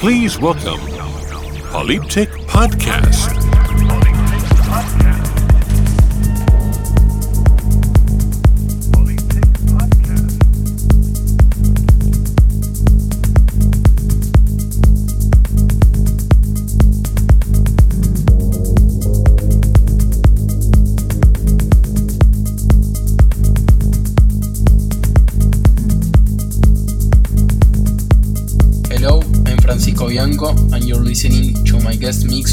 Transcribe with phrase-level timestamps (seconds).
[0.00, 0.80] Please welcome
[1.72, 3.30] Polyptych Podcast.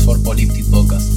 [0.08, 1.17] For Podcast.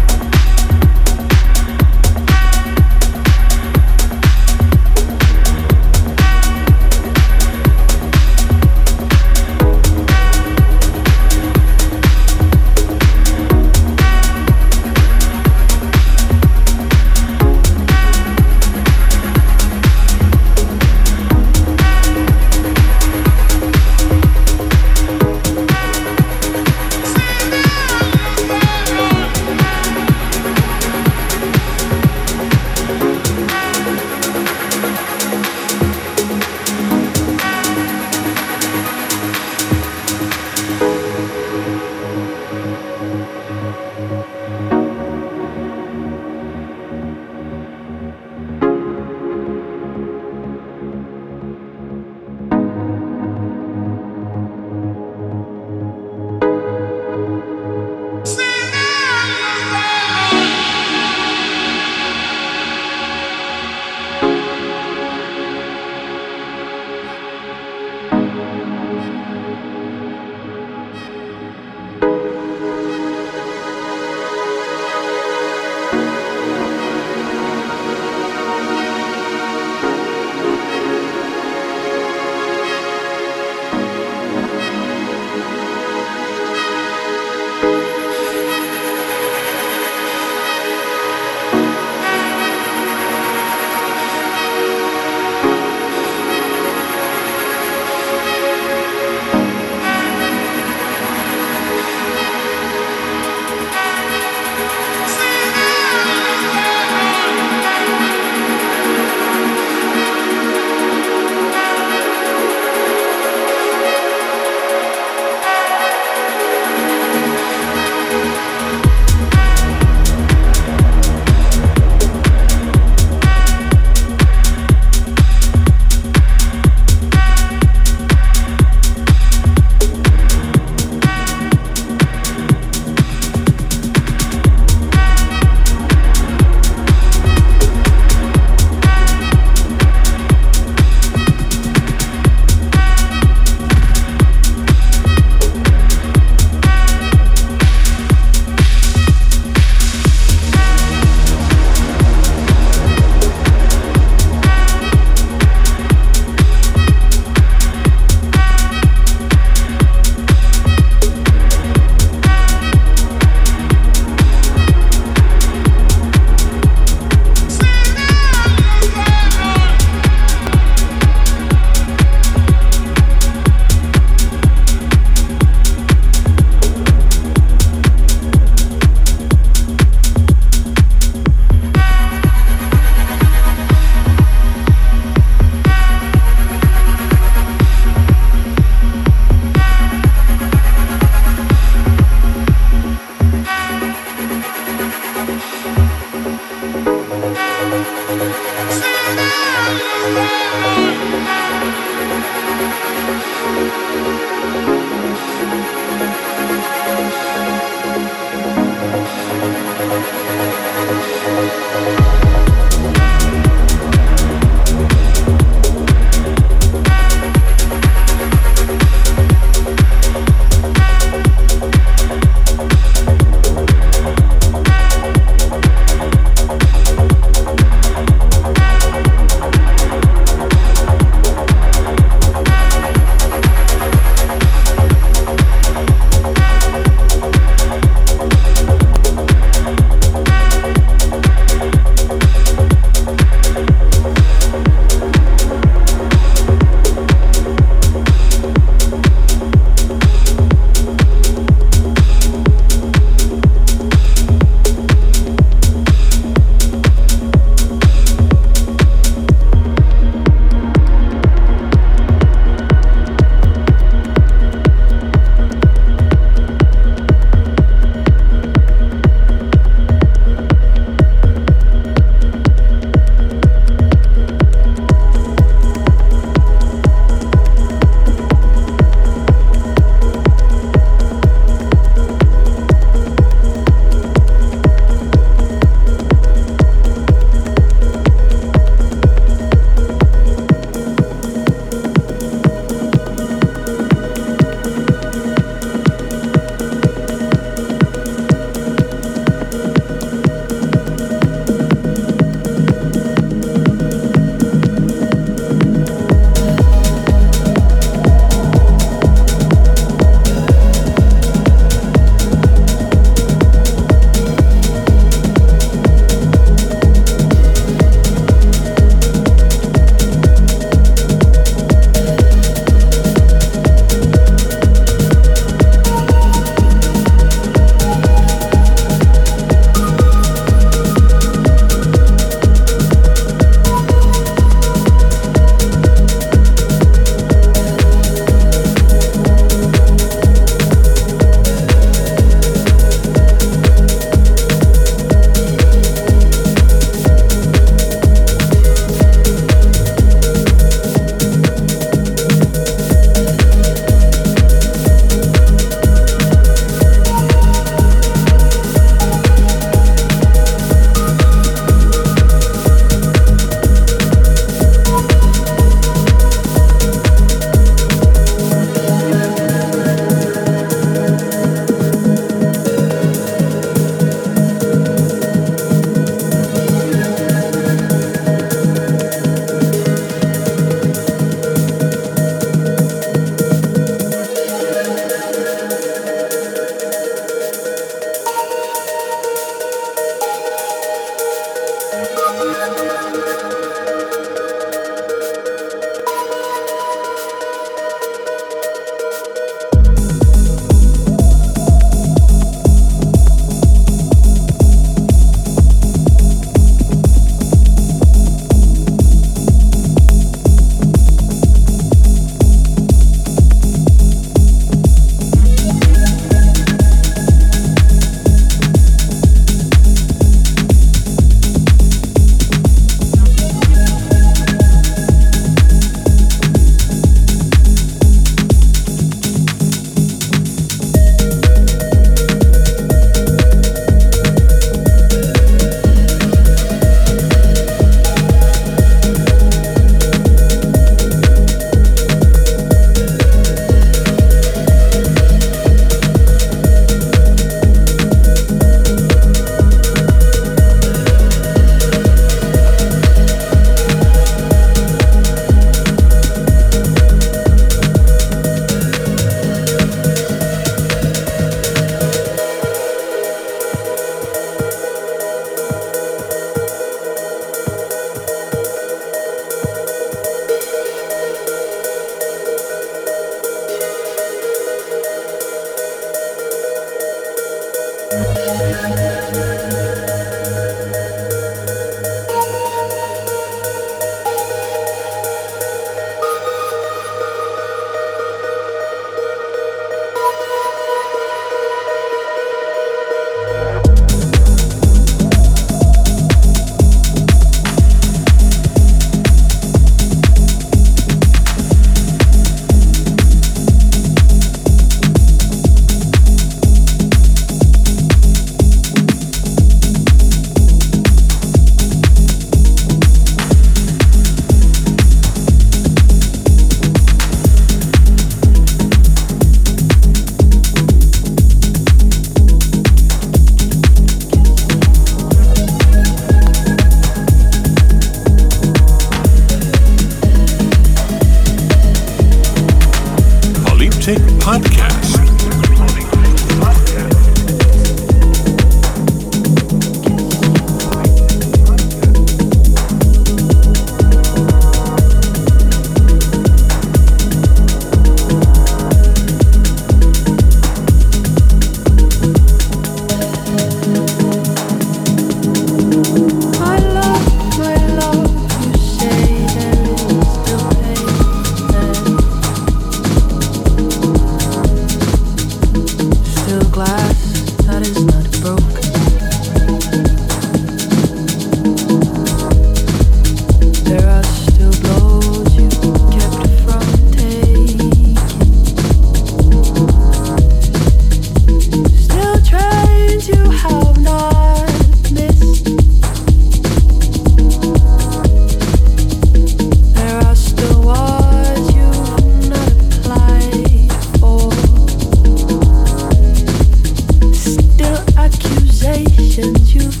[599.69, 600.00] you